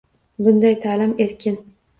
Bunday 0.47 0.73
ta’lim 0.87 1.15
erkin 1.27 1.63